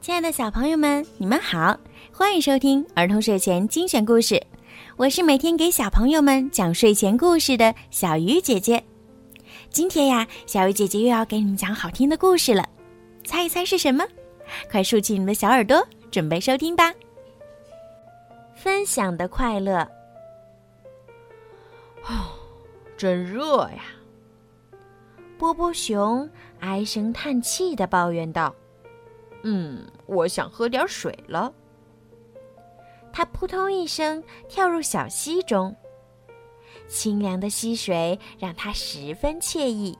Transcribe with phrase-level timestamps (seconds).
[0.00, 1.76] 亲爱的小朋友们，你们好，
[2.12, 4.40] 欢迎收听儿童睡前精选故事。
[4.96, 8.82] 我是每天给小朋友们讲睡前故事的小鱼姐姐。
[9.70, 12.66] 今天呀，小鱼姐姐又要给你们讲好听的故事了，
[13.24, 14.04] 猜一猜是什么？
[14.70, 16.94] 快竖起你们的小耳朵，准备收听吧。
[18.54, 19.80] 分享的快乐。
[22.04, 22.38] 哦，
[22.96, 23.84] 真热呀！
[25.36, 26.28] 波波熊
[26.60, 28.54] 唉声叹气的抱怨道。
[29.42, 31.52] 嗯，我想喝点水了。
[33.12, 35.74] 他扑通一声跳入小溪中，
[36.86, 39.98] 清凉的溪水让他十分惬意。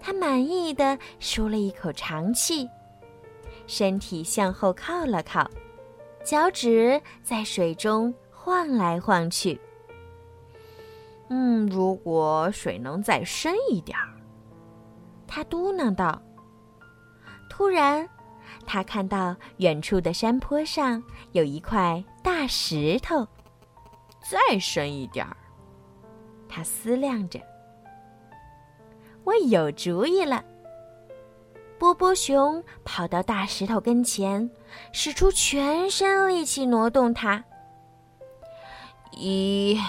[0.00, 2.68] 他满意的舒了一口长气，
[3.66, 5.50] 身体向后靠了靠，
[6.22, 9.58] 脚趾在水中晃来晃去。
[11.30, 14.14] 嗯，如果水能再深一点儿，
[15.26, 16.20] 他嘟囔道。
[17.56, 18.08] 突然，
[18.66, 21.00] 他看到远处的山坡上
[21.30, 23.24] 有一块大石头。
[24.18, 25.36] 再深一点儿，
[26.48, 27.40] 他思量着。
[29.22, 30.44] 我有主意了。
[31.78, 34.50] 波波熊跑到大石头跟前，
[34.90, 37.44] 使出全身力气挪动它。
[39.12, 39.80] 一、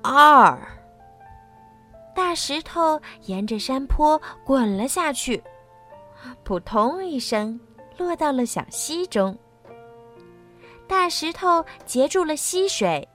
[0.00, 0.58] 二，
[2.14, 5.42] 大石头沿着山坡滚了下去。
[6.44, 7.58] 扑通一声，
[7.96, 9.36] 落到了小溪中。
[10.86, 13.08] 大石头截住了溪水，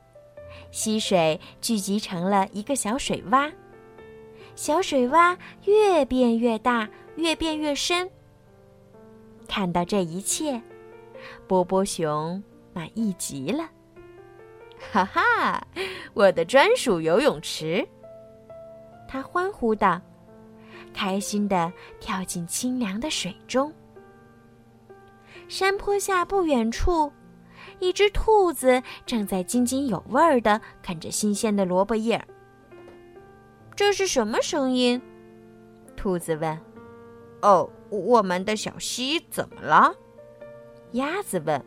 [0.72, 3.52] 溪水聚集成了一个小水洼。
[4.56, 8.10] 小水洼越变越大，越变越深。
[9.48, 10.60] 看到这一切，
[11.48, 12.42] 波波熊
[12.74, 13.70] 满意极了。
[14.92, 15.66] 哈哈，
[16.14, 17.88] 我的专属游泳池！
[19.08, 20.02] 他欢呼道。
[20.98, 23.72] 开心地跳进清凉的水中。
[25.48, 27.14] 山坡下不远处，
[27.78, 32.20] 一只兔子正在津津有味地啃着新鲜的萝卜叶。
[33.76, 35.00] 这是什么声音？
[35.96, 36.60] 兔子问。
[37.44, 39.94] “哦，我们的小溪怎么了？”
[40.94, 41.64] 鸭子问。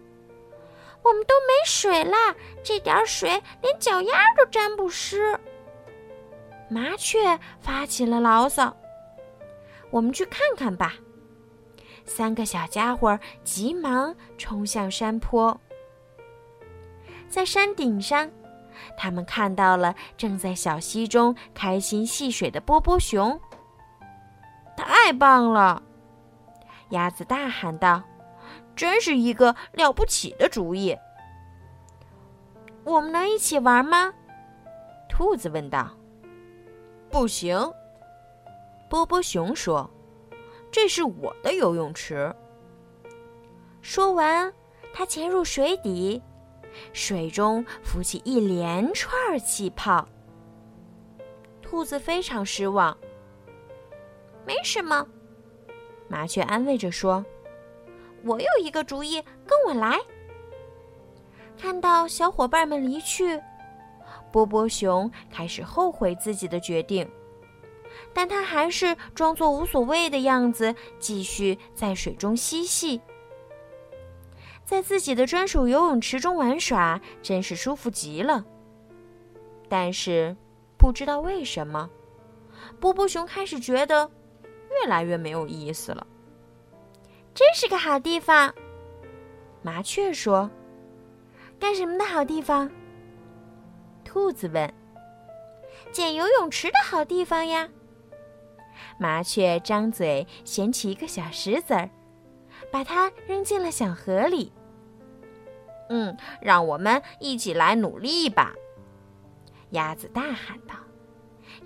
[1.04, 5.38] “我们都没水啦，这点水连脚丫都沾不湿。”
[6.68, 8.76] 麻雀发起了牢骚。
[9.90, 10.94] 我们去看看吧。
[12.04, 15.60] 三个小家伙急忙冲向山坡，
[17.28, 18.30] 在山顶上，
[18.96, 23.38] 他们看到了正在小溪中开心戏水的波波熊。
[24.76, 25.82] 太棒了！
[26.88, 28.02] 鸭子大喊道
[28.74, 30.96] ：“真是一个了不起的主意！”
[32.82, 34.12] 我们能一起玩吗？
[35.08, 35.90] 兔子问道。
[37.10, 37.72] “不行。”
[38.90, 39.88] 波波熊说
[40.68, 42.34] ：“这是我的游泳池。”
[43.80, 44.52] 说完，
[44.92, 46.20] 他潜入水底，
[46.92, 50.06] 水中浮起一连串气泡。
[51.62, 52.94] 兔子非常失望。
[54.44, 55.06] 没什么，
[56.08, 57.24] 麻雀安慰着说
[58.26, 60.00] ：“我有一个主意，跟我来。”
[61.56, 63.40] 看到小伙伴们离去，
[64.32, 67.08] 波波熊开始后悔自己的决定。
[68.12, 73.00] 但他还是装作无所谓的样子，继续在水中嬉戏，
[74.64, 78.44] 在自己的专属游泳池中玩耍，真是舒服极了。
[79.68, 80.36] 但是，
[80.76, 81.88] 不知道为什么，
[82.80, 84.10] 波波熊开始觉得
[84.70, 86.06] 越来越没有意思了。
[87.34, 88.52] 真是个好地方，
[89.62, 90.50] 麻雀说
[91.60, 92.70] ：“干什么的好地方？”
[94.04, 94.74] 兔子问
[95.92, 97.68] ：“建游泳池的好地方呀。”
[98.98, 101.90] 麻雀张嘴衔起一个小石子儿，
[102.70, 104.52] 把它扔进了小河里。
[105.88, 108.54] 嗯，让我们一起来努力吧！
[109.70, 110.74] 鸭子大喊道，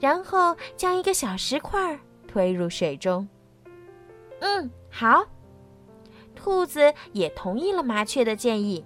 [0.00, 3.28] 然后将一个小石块推入水中。
[4.40, 5.24] 嗯，好。
[6.34, 8.84] 兔子也同意了麻雀的建议，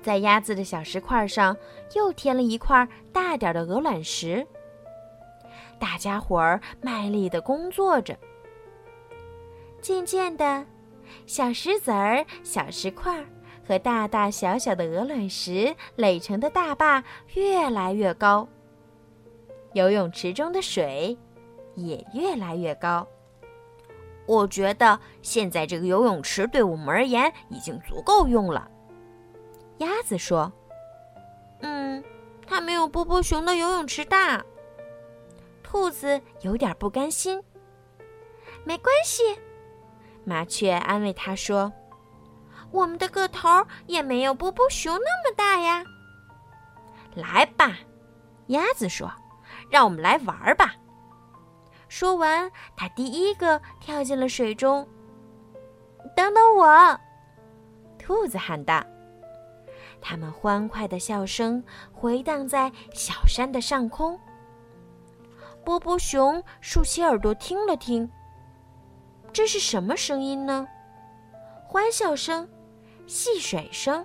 [0.00, 1.54] 在鸭子的小石块上
[1.94, 4.46] 又添了一块大点的鹅卵石。
[5.82, 8.16] 大家伙儿卖力的工作着。
[9.80, 10.64] 渐渐的，
[11.26, 13.26] 小石子儿、小石块儿
[13.66, 17.02] 和大大小小的鹅卵石垒成的大坝
[17.34, 18.46] 越来越高，
[19.72, 21.18] 游泳池中的水
[21.74, 23.04] 也越来越高。
[24.26, 28.70] 我觉得现在这个游泳池对我们而言已经足够用了。
[29.78, 30.52] 鸭子说
[31.58, 32.04] ：“嗯，
[32.46, 34.44] 它没有波波熊的游泳池大。”
[35.72, 37.42] 兔子有点不甘心。
[38.62, 39.22] 没关系，
[40.22, 41.72] 麻雀安慰他说
[42.70, 43.48] ：“我们的个头
[43.86, 45.82] 也没有波波熊那么大呀。”
[47.16, 47.78] 来吧，
[48.48, 49.10] 鸭子说
[49.72, 50.74] ：“让我们来玩吧。”
[51.88, 54.86] 说完，它第一个跳进了水中。
[56.14, 57.00] 等等我！
[57.98, 58.84] 兔子喊道。
[60.02, 64.20] 他们欢快的笑声回荡在小山的上空。
[65.64, 68.10] 波波熊竖起耳朵听了听，
[69.32, 70.66] 这是什么声音呢？
[71.66, 72.48] 欢笑声，
[73.06, 74.04] 戏水声。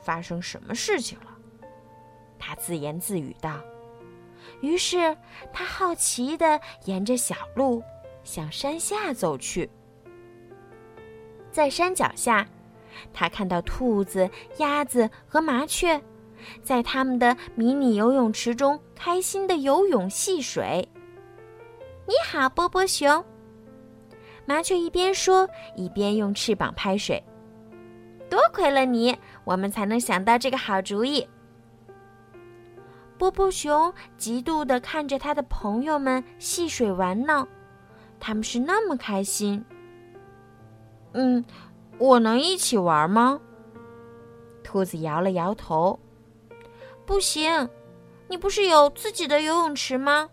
[0.00, 1.26] 发生什么事情了？
[2.38, 3.58] 他自言自语道。
[4.60, 5.16] 于是
[5.52, 7.82] 他好奇地沿着小路
[8.22, 9.68] 向山下走去。
[11.50, 12.46] 在山脚下，
[13.12, 16.00] 他看到兔子、鸭子和麻雀。
[16.62, 20.88] 在他们的迷你游泳池中开心的游泳戏水。
[22.06, 23.24] 你好，波波熊。
[24.44, 27.22] 麻雀一边说，一边用翅膀拍水。
[28.30, 31.28] 多亏了你，我们才能想到这个好主意。
[33.18, 37.48] 波波熊嫉妒地看着他的朋友们戏水玩闹，
[38.20, 39.64] 他们是那么开心。
[41.12, 41.44] 嗯，
[41.98, 43.40] 我能一起玩吗？
[44.62, 45.98] 兔子摇了摇头。
[47.06, 47.68] 不行，
[48.28, 50.28] 你不是有自己的游泳池吗？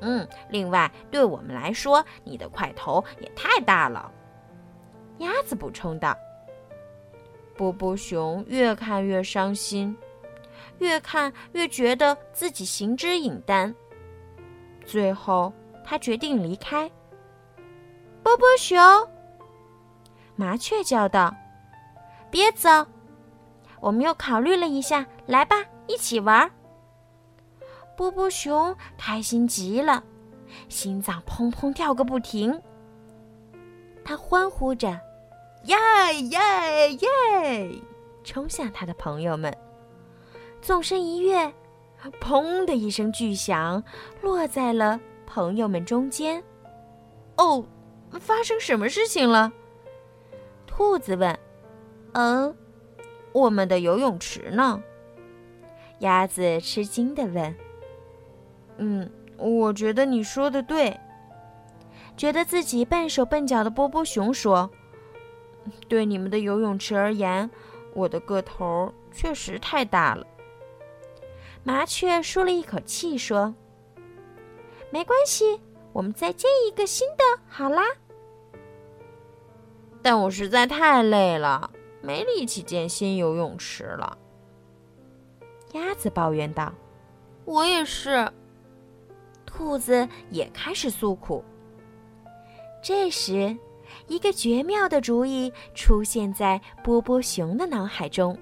[0.00, 4.10] 嗯，另外，对我们来说，你的块头也太大了。
[5.18, 6.16] 鸭子补充道。
[7.56, 9.96] 波波熊越看越伤心，
[10.78, 13.74] 越看越觉得自己行之隐单。
[14.84, 15.52] 最后，
[15.84, 16.90] 他决定离开。
[18.22, 18.80] 波波熊，
[20.34, 21.34] 麻雀叫道
[22.30, 22.68] ：“别走。”
[23.80, 25.56] 我们又考虑了一下，来吧，
[25.86, 26.50] 一起玩。
[27.96, 30.02] 波波熊开心极了，
[30.68, 32.60] 心脏砰砰跳个不停。
[34.04, 34.98] 他欢呼着
[35.64, 35.76] ：“耶
[36.30, 37.82] 耶耶！”
[38.24, 39.54] 冲向他的朋友们，
[40.60, 41.52] 纵身一跃，
[42.20, 43.82] 砰的一声巨响，
[44.20, 46.42] 落在了朋友们中间。
[47.36, 47.64] 哦，
[48.20, 49.52] 发生什么事情了？
[50.66, 51.38] 兔子问。
[52.12, 52.54] “嗯。”
[53.32, 54.82] 我们的游泳池呢？
[56.00, 57.54] 鸭子吃惊的问。
[58.78, 60.98] “嗯，我觉得你说的对。”
[62.16, 64.70] 觉得自己笨手笨脚的波波熊说
[65.88, 67.50] ：“对你们的游泳池而言，
[67.94, 70.26] 我的个头确实太大了。”
[71.64, 73.54] 麻雀舒了一口气说
[74.90, 75.60] ：“没关系，
[75.92, 77.82] 我们再建一个新的好啦。”
[80.02, 81.70] 但我实在太累了。
[82.02, 84.16] 没力气建新游泳池了，
[85.72, 86.72] 鸭子抱怨道
[87.44, 88.30] ：“我也是。”
[89.44, 91.44] 兔子也开始诉苦。
[92.82, 93.54] 这时，
[94.06, 98.38] 一个绝妙的主意出现在波波熊的脑海中：“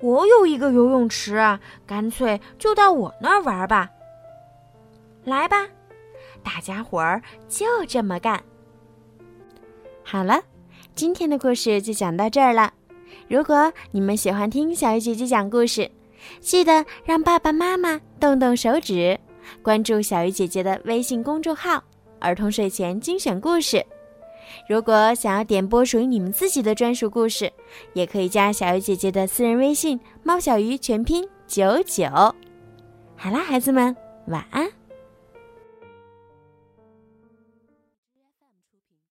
[0.00, 3.90] 我有一个游泳池啊，干脆就到我那儿玩吧。”
[5.24, 5.68] 来吧，
[6.42, 8.42] 大家伙儿就这么干。
[10.02, 10.42] 好了。
[10.98, 12.74] 今天的故事就讲到这儿了。
[13.28, 15.88] 如果你们喜欢听小鱼姐姐讲故事，
[16.40, 19.16] 记得让爸爸妈妈动动手指，
[19.62, 21.80] 关注小鱼姐姐的微信公众号
[22.18, 23.80] “儿童睡前精选故事”。
[24.68, 27.48] 如果想要点播属于你们自己的专属故事，
[27.92, 32.06] 也可以加小鱼姐姐的私人微信“猫小鱼”全拼九九。
[33.14, 33.94] 好啦，孩子们，
[34.26, 34.68] 晚安。